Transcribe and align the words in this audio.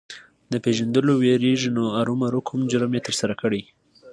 د 0.51 0.53
پېژندلو 0.63 1.11
وېرېږي 1.21 1.69
نو 1.77 1.83
ارومرو 1.99 2.39
کوم 2.47 2.61
جرم 2.71 2.91
یې 2.95 3.05
ترسره 3.07 3.33
کړی. 3.41 3.61